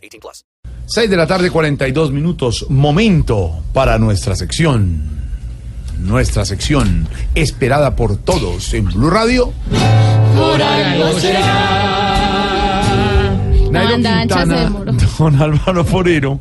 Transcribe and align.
18 0.00 0.20
plus. 0.20 0.44
6 0.86 1.08
de 1.08 1.16
la 1.16 1.26
tarde, 1.26 1.50
42 1.50 2.10
minutos. 2.10 2.66
Momento 2.68 3.62
para 3.72 3.98
nuestra 3.98 4.34
sección. 4.34 5.20
Nuestra 5.98 6.44
sección 6.44 7.08
esperada 7.34 7.94
por 7.94 8.16
todos 8.16 8.72
en 8.74 8.86
Blue 8.86 9.10
Radio. 9.10 9.52
Por 10.36 10.62
algo 10.62 11.18
será. 11.20 12.80
Nairo 13.70 13.94
Quintana, 13.96 14.68
don 15.18 15.40
Álvaro 15.40 15.84
Forero, 15.84 16.40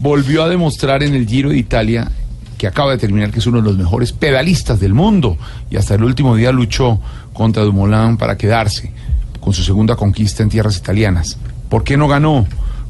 volvió 0.00 0.42
a 0.42 0.48
demostrar 0.48 1.02
en 1.04 1.14
el 1.14 1.28
Giro 1.28 1.50
de 1.50 1.58
Italia 1.58 2.10
que 2.58 2.66
acaba 2.66 2.92
de 2.92 2.98
terminar 2.98 3.30
que 3.30 3.38
es 3.38 3.46
uno 3.46 3.58
de 3.58 3.64
los 3.64 3.76
mejores 3.76 4.12
pedalistas 4.12 4.80
del 4.80 4.94
mundo 4.94 5.36
y 5.70 5.76
hasta 5.76 5.94
el 5.94 6.02
último 6.02 6.34
día 6.34 6.50
luchó 6.52 7.00
contra 7.32 7.62
Dumoulin 7.62 8.16
para 8.16 8.36
quedarse 8.36 8.92
con 9.40 9.52
su 9.52 9.62
segunda 9.62 9.94
conquista 9.94 10.42
en 10.42 10.48
tierras 10.48 10.76
italianas. 10.76 11.38
¿Por 11.68 11.84
qué 11.84 11.96
no 11.96 12.08
ganó? 12.08 12.46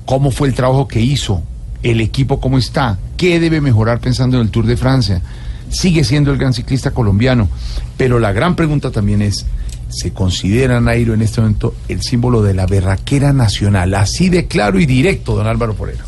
¿Cómo 0.06 0.30
fue 0.30 0.48
el 0.48 0.54
trabajo 0.54 0.86
que 0.86 1.00
hizo? 1.00 1.42
¿El 1.82 2.00
equipo 2.00 2.40
cómo 2.40 2.58
está? 2.58 2.98
¿Qué 3.16 3.40
debe 3.40 3.60
mejorar 3.60 3.98
pensando 4.00 4.36
en 4.36 4.44
el 4.44 4.50
Tour 4.50 4.66
de 4.66 4.76
Francia? 4.76 5.20
Sigue 5.68 6.04
siendo 6.04 6.30
el 6.30 6.38
gran 6.38 6.54
ciclista 6.54 6.92
colombiano, 6.92 7.48
pero 7.96 8.20
la 8.20 8.32
gran 8.32 8.54
pregunta 8.54 8.92
también 8.92 9.20
es, 9.20 9.46
¿se 9.88 10.12
considera 10.12 10.80
Nairo 10.80 11.12
en 11.12 11.22
este 11.22 11.40
momento 11.40 11.74
el 11.88 12.02
símbolo 12.02 12.40
de 12.42 12.54
la 12.54 12.66
berraquera 12.66 13.32
nacional? 13.32 13.94
Así 13.94 14.28
de 14.28 14.46
claro 14.46 14.78
y 14.78 14.86
directo, 14.86 15.34
don 15.34 15.48
Álvaro 15.48 15.74
Porero. 15.74 16.04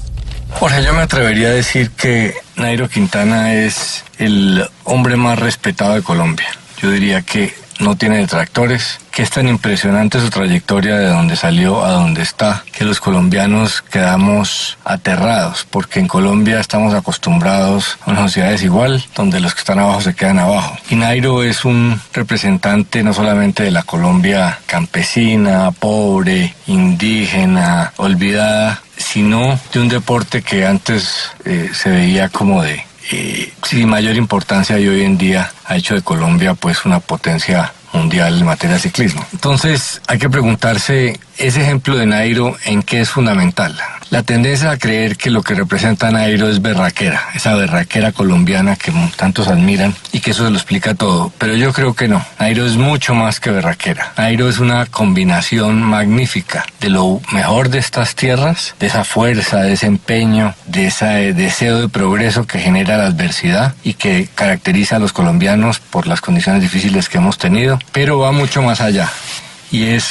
Jorge, 0.50 0.82
yo 0.84 0.94
me 0.94 1.00
atrevería 1.00 1.48
a 1.48 1.52
decir 1.52 1.90
que 1.90 2.34
Nairo 2.56 2.88
Quintana 2.88 3.54
es 3.54 4.04
el 4.18 4.64
hombre 4.84 5.16
más 5.16 5.38
respetado 5.38 5.94
de 5.94 6.02
Colombia. 6.02 6.46
Yo 6.80 6.90
diría 6.90 7.22
que 7.22 7.52
no 7.78 7.96
tiene 7.96 8.18
detractores, 8.18 9.00
que 9.10 9.22
es 9.22 9.30
tan 9.30 9.48
impresionante 9.48 10.20
su 10.20 10.30
trayectoria 10.30 10.96
de 10.96 11.06
donde 11.08 11.36
salió 11.36 11.84
a 11.84 11.92
donde 11.92 12.22
está, 12.22 12.64
que 12.72 12.84
los 12.84 13.00
colombianos 13.00 13.82
quedamos 13.82 14.78
aterrados, 14.84 15.66
porque 15.70 16.00
en 16.00 16.08
Colombia 16.08 16.60
estamos 16.60 16.94
acostumbrados 16.94 17.98
a 18.04 18.10
una 18.10 18.22
sociedad 18.22 18.50
desigual, 18.50 19.04
donde 19.14 19.40
los 19.40 19.54
que 19.54 19.60
están 19.60 19.78
abajo 19.78 20.00
se 20.00 20.14
quedan 20.14 20.38
abajo. 20.38 20.76
Y 20.90 20.96
Nairo 20.96 21.42
es 21.42 21.64
un 21.64 22.00
representante 22.12 23.02
no 23.02 23.12
solamente 23.12 23.64
de 23.64 23.70
la 23.70 23.82
Colombia 23.82 24.58
campesina, 24.66 25.70
pobre, 25.72 26.54
indígena, 26.66 27.92
olvidada, 27.96 28.82
sino 28.96 29.58
de 29.72 29.80
un 29.80 29.88
deporte 29.88 30.42
que 30.42 30.66
antes 30.66 31.30
eh, 31.44 31.70
se 31.72 31.90
veía 31.90 32.28
como 32.28 32.62
de 32.62 32.87
eh, 33.10 33.52
sin 33.62 33.88
mayor 33.88 34.16
importancia 34.16 34.78
y 34.78 34.88
hoy 34.88 35.02
en 35.02 35.16
día 35.16 35.50
ha 35.64 35.76
hecho 35.76 35.94
de 35.94 36.02
Colombia 36.02 36.54
pues 36.54 36.84
una 36.84 37.00
potencia 37.00 37.72
mundial 37.92 38.38
en 38.38 38.46
materia 38.46 38.76
de 38.76 38.82
ciclismo. 38.82 39.24
Entonces 39.32 40.00
hay 40.06 40.18
que 40.18 40.30
preguntarse 40.30 41.18
ese 41.38 41.62
ejemplo 41.62 41.96
de 41.96 42.06
Nairo 42.06 42.56
en 42.64 42.82
qué 42.82 43.00
es 43.00 43.10
fundamental. 43.10 43.76
La 44.10 44.22
tendencia 44.22 44.70
a 44.70 44.78
creer 44.78 45.16
que 45.16 45.30
lo 45.30 45.42
que 45.42 45.54
representa 45.54 46.10
Nairo 46.10 46.48
es 46.48 46.62
berraquera, 46.62 47.28
esa 47.34 47.54
berraquera 47.54 48.12
colombiana 48.12 48.76
que 48.76 48.90
tantos 49.16 49.48
admiran 49.48 49.94
y 50.12 50.20
que 50.20 50.30
eso 50.30 50.48
lo 50.48 50.56
explica 50.56 50.94
todo. 50.94 51.30
Pero 51.36 51.54
yo 51.54 51.74
creo 51.74 51.94
que 51.94 52.08
no. 52.08 52.24
Nairo 52.40 52.66
es 52.66 52.76
mucho 52.76 53.14
más 53.14 53.38
que 53.38 53.50
berraquera. 53.50 54.14
Nairo 54.16 54.48
es 54.48 54.58
una 54.60 54.86
combinación 54.86 55.82
magnífica 55.82 56.64
de 56.80 56.88
lo 56.88 57.20
mejor 57.32 57.68
de 57.68 57.78
estas 57.78 58.14
tierras, 58.14 58.74
de 58.80 58.86
esa 58.86 59.04
fuerza, 59.04 59.60
de 59.60 59.74
ese 59.74 59.86
empeño, 59.86 60.54
de 60.66 60.86
ese 60.86 61.34
deseo 61.34 61.80
de 61.82 61.88
progreso 61.88 62.46
que 62.46 62.58
genera 62.58 62.96
la 62.96 63.06
adversidad 63.06 63.74
y 63.84 63.94
que 63.94 64.28
caracteriza 64.34 64.96
a 64.96 65.00
los 65.00 65.12
colombianos 65.12 65.80
por 65.80 66.06
las 66.06 66.22
condiciones 66.22 66.62
difíciles 66.62 67.08
que 67.10 67.18
hemos 67.18 67.36
tenido, 67.36 67.77
pero 67.92 68.18
va 68.18 68.32
mucho 68.32 68.62
más 68.62 68.80
allá. 68.80 69.10
Y 69.70 69.84
es 69.84 70.04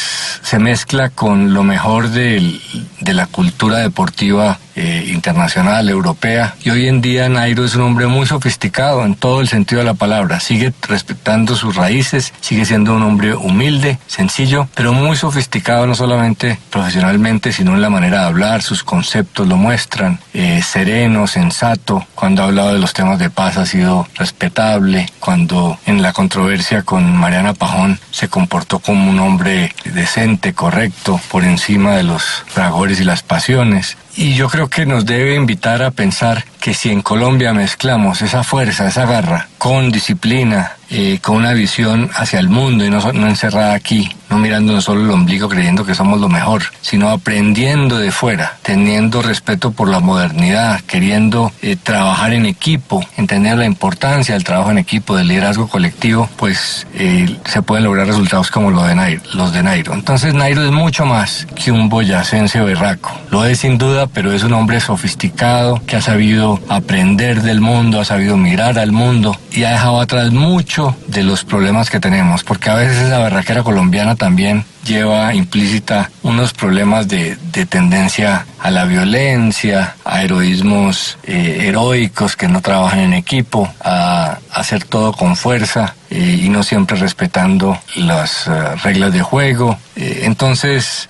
se 0.44 0.60
mezcla 0.60 1.10
con 1.10 1.54
lo 1.54 1.64
mejor 1.64 2.10
del- 2.10 2.62
de 3.08 3.14
la 3.14 3.26
cultura 3.26 3.78
deportiva 3.80 4.60
eh, 4.76 5.10
internacional, 5.12 5.90
europea. 5.90 6.56
Y 6.64 6.70
hoy 6.70 6.88
en 6.88 7.02
día 7.02 7.28
Nairo 7.30 7.66
es 7.66 7.74
un 7.76 7.82
hombre 7.82 8.06
muy 8.06 8.28
sofisticado 8.28 9.04
en 9.06 9.16
todo 9.16 9.42
el 9.42 9.48
sentido 9.48 9.80
de 9.80 9.86
la 9.86 9.94
palabra. 9.94 10.40
Sigue 10.40 10.74
respetando 10.88 11.56
sus 11.56 11.76
raíces, 11.76 12.34
sigue 12.42 12.66
siendo 12.66 12.94
un 12.96 13.02
hombre 13.02 13.34
humilde, 13.34 13.98
sencillo, 14.08 14.68
pero 14.76 14.94
muy 14.94 15.16
sofisticado 15.16 15.88
no 15.88 15.96
solamente 15.96 16.60
profesionalmente, 16.70 17.54
sino 17.54 17.74
en 17.74 17.82
la 17.82 17.90
manera 17.90 18.20
de 18.22 18.28
hablar. 18.28 18.62
Sus 18.62 18.84
conceptos 18.84 19.48
lo 19.48 19.56
muestran. 19.56 20.20
eh, 20.34 20.62
sereno, 20.62 21.26
sensato. 21.26 22.06
Cuando 22.14 22.44
ha 22.44 22.46
hablado 22.46 22.74
de 22.74 22.80
los 22.80 22.94
temas 22.94 23.18
de 23.18 23.30
paz 23.30 23.58
ha 23.58 23.66
sido 23.66 24.08
respetable. 24.16 25.10
Cuando 25.20 25.80
en 25.86 26.02
la 26.02 26.14
controversia 26.14 26.84
con 26.84 27.18
Mariana 27.18 27.54
Pajón 27.54 28.00
se 28.12 28.28
comportó 28.28 28.80
como 28.80 29.10
un 29.10 29.20
hombre 29.20 29.74
decente, 29.86 30.54
correcto, 30.54 31.20
por 31.32 31.44
encima 31.44 31.96
de 31.96 32.04
los 32.04 32.44
fragores 32.48 32.97
y 33.00 33.04
las 33.04 33.24
pasiones. 33.24 33.98
Y 34.16 34.34
yo 34.36 34.50
creo 34.50 34.70
que 34.70 34.86
nos 34.86 35.06
debe 35.06 35.36
invitar 35.36 35.82
a 35.84 35.92
pensar 35.92 36.46
que 36.68 36.74
si 36.74 36.92
en 36.92 37.02
Colombia 37.02 37.54
mezclamos 37.54 38.22
esa 38.22 38.44
fuerza, 38.44 38.90
esa 38.90 39.06
garra, 39.06 39.48
con 39.58 39.90
disciplina, 39.90 40.74
eh, 40.90 41.20
con 41.22 41.38
una 41.38 41.54
visión 41.54 42.10
hacia 42.14 42.40
el 42.40 42.50
mundo 42.50 42.86
y 42.86 42.90
no, 42.90 43.00
no 43.14 43.28
encerrada 43.28 43.74
aquí, 43.74 44.10
no 44.30 44.38
mirándonos 44.38 44.86
solo 44.86 45.02
el 45.02 45.12
ombligo 45.12 45.50
creyendo 45.50 45.86
que 45.86 45.96
somos 45.96 46.20
lo 46.20 46.30
mejor, 46.30 46.64
sino 46.82 47.10
aprendiendo 47.10 47.98
de 47.98 48.12
fuera, 48.12 48.58
teniendo 48.62 49.22
respeto 49.22 49.72
por 49.72 49.90
la 49.90 50.00
modernidad, 50.00 50.82
queriendo 50.82 51.52
eh, 51.62 51.76
trabajar 51.76 52.34
en 52.34 52.46
equipo, 52.46 53.04
entender 53.18 53.58
la 53.58 53.66
importancia 53.66 54.34
del 54.34 54.44
trabajo 54.44 54.72
en 54.72 54.78
equipo, 54.78 55.16
del 55.16 55.28
liderazgo 55.28 55.68
colectivo, 55.68 56.30
pues 56.38 56.88
eh, 56.94 57.38
se 57.46 57.62
pueden 57.62 57.84
lograr 57.84 58.08
resultados 58.08 58.52
como 58.52 58.72
lo 58.72 58.84
de 58.84 58.96
Nairo, 58.96 59.22
los 59.34 59.54
de 59.54 59.64
Nairo. 59.64 59.94
Entonces 59.94 60.34
Nairo 60.34 60.64
es 60.64 60.72
mucho 60.72 61.06
más 61.06 61.48
que 61.56 61.72
un 61.72 61.90
boyacense 61.90 62.62
berraco. 62.62 63.12
Lo 63.30 63.46
es 63.46 63.60
sin 63.60 63.78
duda, 63.78 64.08
pero 64.08 64.32
es 64.32 64.44
un 64.44 64.54
hombre 64.54 64.80
sofisticado 64.80 65.82
que 65.86 65.98
ha 65.98 66.02
sabido 66.02 66.57
aprender 66.70 67.42
del 67.42 67.62
mundo, 67.62 68.00
ha 68.00 68.06
sabido 68.06 68.38
mirar 68.38 68.80
al 68.80 68.92
mundo 68.92 69.38
y 69.52 69.64
ha 69.64 69.72
dejado 69.72 70.00
atrás 70.00 70.32
mucho 70.32 70.96
de 71.08 71.24
los 71.24 71.44
problemas 71.44 71.90
que 71.90 72.00
tenemos, 72.00 72.44
porque 72.44 72.70
a 72.70 72.76
veces 72.76 72.98
esa 72.98 73.20
berraquera 73.20 73.64
colombiana 73.64 74.16
también 74.16 74.66
lleva 74.84 75.34
implícita 75.34 76.10
unos 76.24 76.54
problemas 76.54 77.08
de, 77.08 77.36
de 77.52 77.66
tendencia 77.66 78.46
a 78.60 78.72
la 78.72 78.86
violencia, 78.86 79.96
a 80.04 80.24
heroísmos 80.24 81.18
eh, 81.24 81.66
heroicos 81.68 82.36
que 82.36 82.48
no 82.48 82.62
trabajan 82.62 83.00
en 83.00 83.14
equipo, 83.14 83.72
a 83.82 84.40
hacer 84.52 84.84
todo 84.84 85.14
con 85.14 85.36
fuerza 85.36 85.96
eh, 86.10 86.42
y 86.42 86.50
no 86.50 86.64
siempre 86.64 86.98
respetando 86.98 87.80
las 87.96 88.48
eh, 88.48 88.52
reglas 88.84 89.14
de 89.14 89.22
juego. 89.22 89.78
Entonces, 89.96 91.10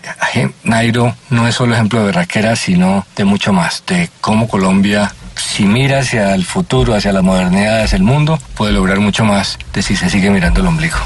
Nairo 0.63 1.15
no 1.29 1.47
es 1.47 1.55
solo 1.55 1.73
ejemplo 1.73 1.99
de 1.99 2.07
berraquera, 2.07 2.55
sino 2.55 3.05
de 3.15 3.25
mucho 3.25 3.53
más, 3.53 3.83
de 3.85 4.09
cómo 4.21 4.47
Colombia 4.47 5.13
si 5.57 5.65
mira 5.65 6.01
hacia 6.01 6.35
el 6.35 6.45
futuro, 6.45 6.93
hacia 6.93 7.11
la 7.11 7.23
modernidad, 7.23 7.81
hacia 7.81 7.95
el 7.95 8.03
mundo, 8.03 8.37
puede 8.55 8.73
lograr 8.73 8.99
mucho 8.99 9.25
más 9.25 9.57
de 9.73 9.81
si 9.81 9.95
se 9.95 10.07
sigue 10.07 10.29
mirando 10.29 10.61
el 10.61 10.67
ombligo. 10.67 10.97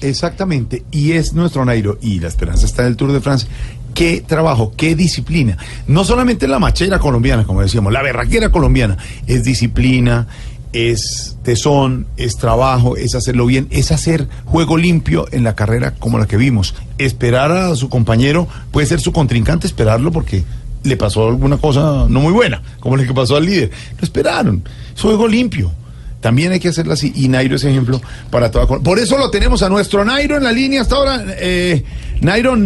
Exactamente, 0.00 0.84
y 0.92 1.10
es 1.14 1.32
nuestro 1.32 1.64
Nairo, 1.64 1.98
y 2.00 2.20
la 2.20 2.28
esperanza 2.28 2.66
está 2.66 2.82
en 2.82 2.88
el 2.90 2.96
Tour 2.96 3.10
de 3.10 3.20
Francia. 3.20 3.48
Qué 3.94 4.22
trabajo, 4.24 4.72
qué 4.76 4.94
disciplina. 4.94 5.58
No 5.88 6.04
solamente 6.04 6.46
la 6.46 6.60
machera 6.60 7.00
colombiana, 7.00 7.42
como 7.42 7.62
decíamos, 7.62 7.92
la 7.92 8.00
berraquera 8.00 8.52
colombiana, 8.52 8.96
es 9.26 9.42
disciplina, 9.42 10.28
es 10.72 11.36
tesón, 11.42 12.06
es 12.16 12.36
trabajo, 12.36 12.96
es 12.96 13.16
hacerlo 13.16 13.46
bien, 13.46 13.66
es 13.70 13.90
hacer 13.90 14.28
juego 14.44 14.76
limpio 14.76 15.26
en 15.32 15.42
la 15.42 15.56
carrera 15.56 15.94
como 15.96 16.18
la 16.18 16.26
que 16.26 16.36
vimos. 16.36 16.76
Esperar 16.98 17.50
a 17.50 17.74
su 17.74 17.88
compañero, 17.88 18.46
puede 18.70 18.86
ser 18.86 19.00
su 19.00 19.12
contrincante, 19.12 19.66
esperarlo 19.66 20.12
porque 20.12 20.44
le 20.86 20.96
pasó 20.96 21.28
alguna 21.28 21.58
cosa 21.58 22.06
no 22.08 22.20
muy 22.20 22.32
buena, 22.32 22.62
como 22.80 22.96
la 22.96 23.06
que 23.06 23.12
pasó 23.12 23.36
al 23.36 23.44
líder. 23.44 23.70
Lo 23.98 24.04
esperaron, 24.04 24.62
es 24.94 25.00
juego 25.00 25.28
limpio. 25.28 25.72
También 26.20 26.52
hay 26.52 26.60
que 26.60 26.68
hacerlo 26.68 26.92
así. 26.92 27.12
Y 27.14 27.28
Nairo 27.28 27.56
es 27.56 27.64
ejemplo 27.64 28.00
para 28.30 28.50
toda 28.50 28.66
Por 28.66 28.98
eso 28.98 29.18
lo 29.18 29.30
tenemos 29.30 29.62
a 29.62 29.68
nuestro 29.68 30.04
Nairo 30.04 30.36
en 30.36 30.44
la 30.44 30.52
línea 30.52 30.80
hasta 30.80 30.96
ahora. 30.96 31.24
Eh, 31.38 31.84
Nairo, 32.20 32.56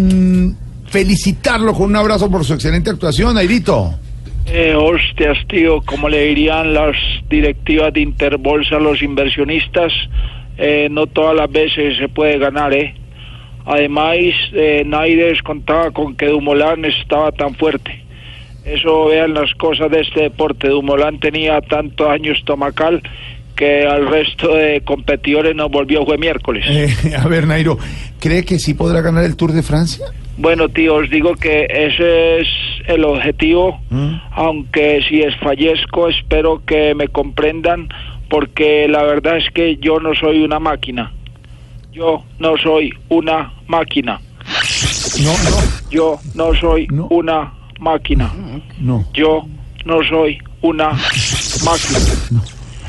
felicitarlo 0.86 1.74
con 1.74 1.90
un 1.90 1.96
abrazo 1.96 2.30
por 2.30 2.44
su 2.44 2.54
excelente 2.54 2.90
actuación, 2.90 3.34
Nairito. 3.34 3.94
Eh, 4.46 4.74
hostias, 4.74 5.38
tío, 5.48 5.80
como 5.82 6.08
le 6.08 6.24
dirían 6.24 6.74
las 6.74 6.96
directivas 7.28 7.92
de 7.92 8.00
Interbolsa 8.00 8.76
a 8.76 8.80
los 8.80 9.02
inversionistas, 9.02 9.92
eh, 10.58 10.88
no 10.90 11.06
todas 11.06 11.36
las 11.36 11.50
veces 11.50 11.98
se 11.98 12.08
puede 12.08 12.38
ganar, 12.38 12.74
¿eh? 12.74 12.94
Además, 13.66 14.16
eh, 14.52 14.82
nadie 14.84 15.16
descontaba 15.16 15.90
con 15.90 16.16
que 16.16 16.26
Dumoulin 16.26 16.84
estaba 16.86 17.30
tan 17.30 17.54
fuerte. 17.54 18.04
Eso 18.64 19.06
vean 19.06 19.34
las 19.34 19.52
cosas 19.54 19.90
de 19.90 20.00
este 20.00 20.22
deporte. 20.22 20.68
Dumolán 20.68 21.18
tenía 21.18 21.60
tantos 21.60 22.08
años 22.08 22.38
estomacal 22.38 23.02
que 23.56 23.86
al 23.86 24.06
resto 24.06 24.54
de 24.54 24.80
competidores 24.82 25.54
nos 25.54 25.70
volvió 25.70 26.04
fue 26.04 26.16
miércoles. 26.18 26.64
Eh, 26.68 27.14
a 27.18 27.26
ver, 27.28 27.46
Nairo, 27.46 27.78
¿cree 28.18 28.44
que 28.44 28.58
sí 28.58 28.74
podrá 28.74 29.00
ganar 29.00 29.24
el 29.24 29.36
Tour 29.36 29.52
de 29.52 29.62
Francia? 29.62 30.06
Bueno, 30.38 30.68
tío, 30.70 30.94
os 30.96 31.10
digo 31.10 31.34
que 31.34 31.66
ese 31.68 32.40
es 32.40 32.48
el 32.86 33.04
objetivo, 33.04 33.80
¿Mm? 33.90 34.14
aunque 34.32 35.02
si 35.08 35.18
desfallezco 35.18 36.08
espero 36.08 36.62
que 36.64 36.94
me 36.94 37.08
comprendan, 37.08 37.88
porque 38.30 38.86
la 38.88 39.02
verdad 39.02 39.36
es 39.36 39.50
que 39.52 39.76
yo 39.76 40.00
no 40.00 40.14
soy 40.14 40.42
una 40.42 40.58
máquina. 40.58 41.12
Yo 41.92 42.22
no 42.38 42.56
soy 42.56 42.92
una 43.08 43.52
máquina. 43.66 44.20
No, 45.22 45.32
Yo 45.90 46.18
no 46.34 46.54
soy 46.54 46.86
No. 46.90 47.08
una 47.10 47.52
máquina. 47.80 48.32
no, 48.78 49.04
Yo 49.14 49.42
no 49.84 49.96
soy 50.08 50.38
una 50.62 50.90
máquina. 50.90 52.42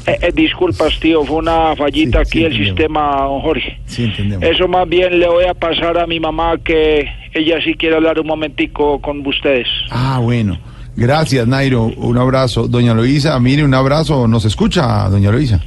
Eh, 0.07 0.17
eh, 0.19 0.31
disculpas, 0.33 0.99
tío, 0.99 1.23
fue 1.23 1.37
una 1.37 1.75
fallita 1.75 2.25
Sí, 2.25 2.29
aquí 2.29 2.39
sí, 2.39 2.43
entendemos. 2.45 2.67
sistema, 2.67 3.21
don 3.21 3.41
Jorge. 3.41 3.79
sí 3.85 4.03
entendemos. 4.05 4.43
Eso 4.49 4.67
más 4.67 4.89
bien 4.89 5.19
le 5.19 5.27
voy 5.27 5.45
a 5.45 5.53
pasar 5.53 5.97
a 5.99 6.07
mi 6.07 6.19
mamá 6.19 6.57
que 6.63 7.05
ella 7.33 7.57
sí 7.63 7.75
quiere 7.75 7.95
hablar 7.97 8.19
un 8.19 8.25
momentico 8.27 8.99
con 8.99 9.25
ustedes. 9.25 9.67
Ah, 9.91 10.19
bueno. 10.21 10.57
Gracias, 10.95 11.47
Nairo. 11.47 11.83
Un 11.85 12.17
abrazo. 12.17 12.67
Doña 12.67 12.93
Luisa, 12.93 13.39
mire, 13.39 13.63
un 13.63 13.73
abrazo. 13.73 14.27
¿Nos 14.27 14.43
escucha, 14.45 15.07
doña 15.07 15.31
Luisa? 15.31 15.61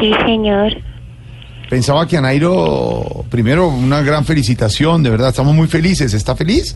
Sí, 0.00 0.12
señor. 0.24 0.72
Pensaba 1.68 2.06
que 2.08 2.16
a 2.16 2.20
Nairo, 2.20 3.24
primero, 3.30 3.68
una 3.68 4.00
gran 4.00 4.24
felicitación, 4.24 5.02
de 5.02 5.10
verdad, 5.10 5.28
estamos 5.28 5.54
muy 5.54 5.68
felices. 5.68 6.14
¿Está 6.14 6.34
feliz? 6.34 6.74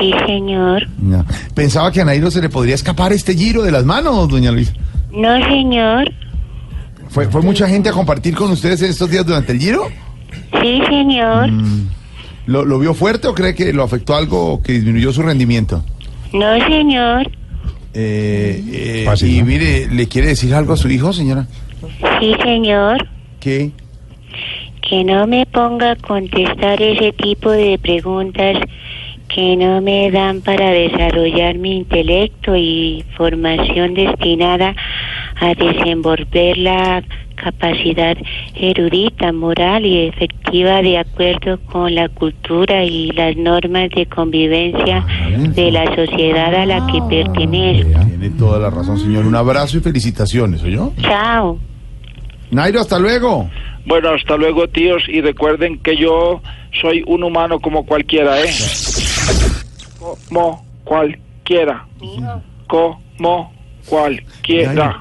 Sí, 0.00 0.12
señor. 0.26 0.86
Ya. 1.08 1.24
Pensaba 1.54 1.92
que 1.92 2.00
a 2.00 2.04
Nairo 2.04 2.30
se 2.30 2.40
le 2.40 2.48
podría 2.48 2.74
escapar 2.74 3.12
este 3.12 3.34
giro 3.34 3.62
de 3.62 3.70
las 3.70 3.84
manos, 3.84 4.28
doña 4.28 4.50
Luisa. 4.50 4.72
No, 5.12 5.36
señor. 5.48 6.10
¿Fue, 7.08 7.26
fue 7.28 7.42
mucha 7.42 7.68
gente 7.68 7.88
a 7.88 7.92
compartir 7.92 8.34
con 8.34 8.50
ustedes 8.50 8.80
estos 8.82 9.10
días 9.10 9.26
durante 9.26 9.52
el 9.52 9.58
giro? 9.58 9.88
Sí, 10.62 10.80
señor. 10.88 11.50
¿Lo, 12.46 12.64
lo 12.64 12.78
vio 12.78 12.94
fuerte 12.94 13.28
o 13.28 13.34
cree 13.34 13.54
que 13.54 13.72
lo 13.72 13.82
afectó 13.82 14.14
algo 14.16 14.62
que 14.62 14.72
disminuyó 14.72 15.12
su 15.12 15.22
rendimiento? 15.22 15.84
No, 16.32 16.58
señor. 16.66 17.30
Eh, 17.92 18.62
eh, 18.72 19.02
Fácil, 19.04 19.30
y 19.30 19.40
¿no? 19.40 19.46
mire, 19.46 19.88
¿le 19.90 20.06
quiere 20.06 20.28
decir 20.28 20.54
algo 20.54 20.72
a 20.72 20.76
su 20.76 20.88
hijo, 20.88 21.12
señora? 21.12 21.46
Sí, 22.20 22.34
señor. 22.42 23.06
¿Qué? 23.40 23.72
Que 24.88 25.04
no 25.04 25.26
me 25.26 25.44
ponga 25.46 25.92
a 25.92 25.96
contestar 25.96 26.80
ese 26.80 27.12
tipo 27.12 27.50
de 27.50 27.78
preguntas 27.82 28.56
que 29.34 29.56
no 29.56 29.80
me 29.80 30.10
dan 30.10 30.40
para 30.40 30.70
desarrollar 30.70 31.56
mi 31.56 31.76
intelecto 31.76 32.56
y 32.56 33.04
formación 33.16 33.94
destinada 33.94 34.74
a 35.40 35.54
desenvolver 35.54 36.58
la 36.58 37.02
capacidad 37.36 38.16
erudita, 38.54 39.32
moral 39.32 39.86
y 39.86 40.08
efectiva 40.08 40.82
de 40.82 40.98
acuerdo 40.98 41.58
con 41.66 41.94
la 41.94 42.08
cultura 42.08 42.84
y 42.84 43.12
las 43.12 43.36
normas 43.36 43.88
de 43.96 44.06
convivencia 44.06 45.04
de 45.54 45.70
la 45.70 45.86
sociedad 45.94 46.54
a 46.54 46.66
la 46.66 46.86
que 46.86 47.00
pertenezco. 47.08 48.00
Tiene 48.06 48.30
toda 48.30 48.58
la 48.58 48.70
razón, 48.70 48.98
señor. 48.98 49.24
Un 49.24 49.36
abrazo 49.36 49.78
y 49.78 49.80
felicitaciones, 49.80 50.62
¿oyó? 50.62 50.92
Chao. 51.00 51.58
Nairo, 52.50 52.80
hasta 52.80 52.98
luego. 52.98 53.48
Bueno, 53.86 54.10
hasta 54.10 54.36
luego, 54.36 54.68
tíos, 54.68 55.02
y 55.08 55.20
recuerden 55.22 55.78
que 55.78 55.96
yo 55.96 56.42
soy 56.80 57.02
un 57.06 57.24
humano 57.24 57.58
como 57.60 57.86
cualquiera, 57.86 58.40
¿eh? 58.40 58.50
Como 60.00 60.64
cualquiera. 60.84 61.86
Como 62.68 63.52
cualquiera. 63.86 64.96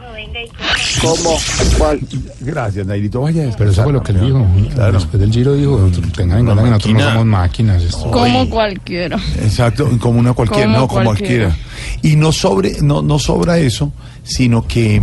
Como 1.01 1.37
cual. 1.77 1.99
Gracias, 2.41 2.85
Nairito. 2.85 3.21
Vaya, 3.21 3.49
Pero 3.57 3.71
eso 3.71 3.83
fue 3.83 3.93
lo 3.93 4.03
que 4.03 4.13
le 4.13 4.19
dijo. 4.21 4.45
Claro. 4.73 4.93
Después 4.93 5.19
del 5.21 5.31
giro 5.31 5.53
dijo, 5.55 5.89
tengan 6.15 6.39
en 6.39 6.45
cuenta 6.45 6.63
que 6.63 6.69
nosotros 6.69 6.93
no 6.93 7.09
somos 7.11 7.25
máquinas. 7.25 7.83
esto- 7.83 8.11
Como 8.11 8.49
cualquiera. 8.49 9.17
Exacto, 9.41 9.89
como 9.99 10.19
una 10.19 10.33
cualquiera, 10.33 10.65
Como 10.65 10.77
no, 10.77 10.87
como 10.87 11.03
cualquiera. 11.05 11.49
cualquiera. 11.49 11.99
Y 12.01 12.15
no 12.15 12.31
sobre, 12.31 12.81
no, 12.81 13.01
no 13.01 13.19
sobra 13.19 13.57
eso, 13.57 13.91
sino 14.23 14.65
que 14.67 15.01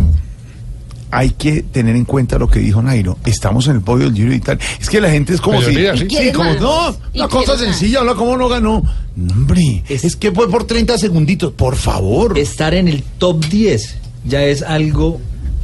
hay 1.11 1.31
que 1.31 1.63
tener 1.63 1.95
en 1.95 2.05
cuenta 2.05 2.37
lo 2.37 2.49
que 2.49 2.59
dijo 2.59 2.81
Nairo. 2.81 3.17
Estamos 3.25 3.67
en 3.67 3.75
el 3.77 3.81
podio 3.81 4.05
del 4.05 4.15
Giro 4.15 4.33
y 4.33 4.39
tal. 4.39 4.59
Es 4.79 4.89
que 4.89 5.01
la 5.01 5.09
gente 5.09 5.33
es 5.33 5.41
como 5.41 5.59
Pero 5.59 5.69
si. 5.69 5.75
mira, 5.75 5.93
sí. 5.93 5.99
sí, 6.01 6.07
quiere 6.07 6.33
como, 6.33 6.49
más. 6.51 6.61
no, 6.61 6.95
quiere 7.11 7.27
cosa 7.29 7.57
sencilla, 7.57 7.99
habla 7.99 8.15
como 8.15 8.37
no 8.37 8.47
ganó. 8.47 8.83
No, 9.15 9.33
hombre, 9.33 9.83
es, 9.87 10.15
que 10.15 10.31
fue 10.31 10.49
por 10.49 10.65
30 10.65 10.97
segunditos, 10.97 11.53
por 11.53 11.75
favor. 11.75 12.37
estar 12.37 12.73
en 12.73 12.87
el 12.87 13.03
top 13.17 13.45
10 13.45 13.97
ya 14.25 14.43
es 14.43 14.61
algo 14.61 15.19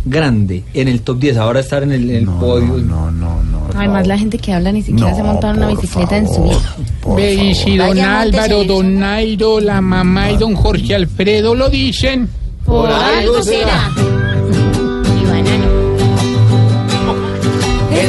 grande 0.06 0.63
en 0.74 0.88
el 0.88 1.01
top 1.01 1.19
10 1.19 1.38
ahora 1.38 1.60
estar 1.62 1.84
en 1.84 1.92
el, 1.92 2.10
en 2.10 2.16
el 2.16 2.25
no, 2.25 2.40
podio 2.40 2.78
no, 2.78 3.12
no, 3.12 3.42
no. 3.44 3.54
Además, 3.75 4.06
la 4.07 4.18
gente 4.18 4.38
que 4.38 4.54
habla 4.54 4.72
ni 4.72 4.81
siquiera 4.81 5.12
No, 5.12 5.16
se 5.16 5.24
monta 5.24 5.50
en 5.50 5.57
una 5.57 5.68
bicicleta 5.69 6.18
en 6.18 6.28
su 6.28 6.44
vida. 6.44 6.75
Ve, 7.16 7.34
y 7.34 7.56
si 7.56 7.78
favor. 7.78 7.78
don 7.78 7.88
Vaya, 7.90 8.22
Álvaro, 8.22 8.63
don 8.66 9.00
Nairo, 9.00 9.60
la 9.60 9.81
mamá 9.81 10.31
y 10.31 10.38
don 10.38 10.56
Jorge 10.56 10.95
Alfredo 10.95 11.56
lo 11.56 11.69
dicen. 11.69 12.30
Por 12.66 12.90
algo 12.90 13.42
será. 13.42 13.92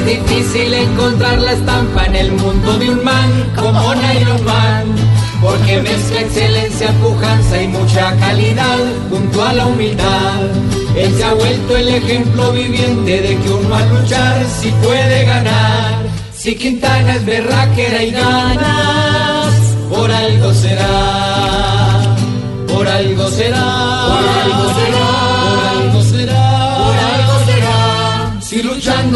Difícil 0.06 0.74
encontrar 0.74 1.38
la 1.38 1.52
estampa 1.52 2.04
en 2.04 2.16
el 2.16 2.32
mundo 2.32 2.78
de 2.78 2.90
un 2.90 3.02
man 3.02 3.30
como 3.56 3.94
Nairo 3.94 4.38
Man, 4.40 4.94
porque 5.40 5.80
mezcla 5.80 6.20
excelencia, 6.20 6.92
pujanza 7.02 7.62
y 7.62 7.68
mucha 7.68 8.14
calidad 8.16 8.78
junto 9.08 9.42
a 9.42 9.54
la 9.54 9.66
humildad. 9.66 10.42
Él 10.94 11.14
se 11.16 11.24
ha 11.24 11.32
vuelto 11.32 11.76
el 11.76 11.88
ejemplo 11.88 12.52
viviente 12.52 13.20
de 13.22 13.38
que 13.38 13.50
uno 13.50 13.74
al 13.74 13.88
luchar 13.88 14.44
si 14.44 14.70
puede 14.72 15.24
ganar. 15.24 16.02
Si 16.36 16.54
Quintana 16.54 17.14
es 17.14 17.24
berraquera 17.24 18.02
y 18.02 18.10
ganas, 18.10 19.13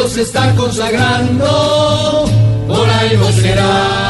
se 0.08 0.22
está 0.22 0.54
consagrando, 0.54 1.44
por 2.66 2.88
algo 2.88 3.30
será. 3.32 4.07